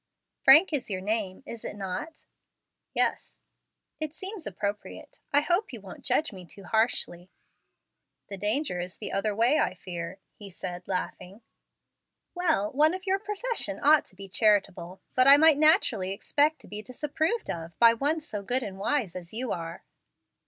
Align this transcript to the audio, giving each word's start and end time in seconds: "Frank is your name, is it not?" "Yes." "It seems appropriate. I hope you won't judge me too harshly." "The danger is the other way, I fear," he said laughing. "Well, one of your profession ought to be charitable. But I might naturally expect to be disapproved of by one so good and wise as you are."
"Frank 0.43 0.73
is 0.73 0.89
your 0.89 0.99
name, 0.99 1.43
is 1.45 1.63
it 1.63 1.75
not?" 1.75 2.23
"Yes." 2.95 3.43
"It 3.99 4.15
seems 4.15 4.47
appropriate. 4.47 5.19
I 5.31 5.41
hope 5.41 5.71
you 5.71 5.79
won't 5.79 6.01
judge 6.03 6.33
me 6.33 6.43
too 6.43 6.63
harshly." 6.63 7.29
"The 8.27 8.35
danger 8.37 8.79
is 8.79 8.97
the 8.97 9.11
other 9.11 9.35
way, 9.35 9.59
I 9.59 9.75
fear," 9.75 10.17
he 10.33 10.49
said 10.49 10.87
laughing. 10.87 11.43
"Well, 12.33 12.71
one 12.71 12.95
of 12.95 13.05
your 13.05 13.19
profession 13.19 13.79
ought 13.79 14.05
to 14.05 14.15
be 14.15 14.27
charitable. 14.27 15.01
But 15.13 15.27
I 15.27 15.37
might 15.37 15.59
naturally 15.59 16.13
expect 16.13 16.61
to 16.61 16.67
be 16.67 16.81
disapproved 16.81 17.51
of 17.51 17.77
by 17.77 17.93
one 17.93 18.21
so 18.21 18.41
good 18.41 18.63
and 18.63 18.79
wise 18.79 19.15
as 19.15 19.35
you 19.35 19.51
are." 19.51 19.83